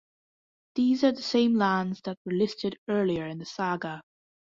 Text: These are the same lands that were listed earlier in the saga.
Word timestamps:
These 0.73 1.03
are 1.03 1.11
the 1.11 1.21
same 1.21 1.59
lands 1.59 2.01
that 2.05 2.17
were 2.25 2.31
listed 2.31 2.75
earlier 2.89 3.27
in 3.27 3.37
the 3.37 3.45
saga. 3.45 4.01